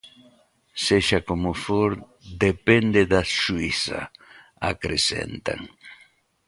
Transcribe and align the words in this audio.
Sexa 0.85 1.19
como 1.29 1.51
for, 1.65 1.91
"depende 2.47 3.01
da 3.13 3.21
xuíza", 3.41 4.01
acrecentan. 4.71 5.61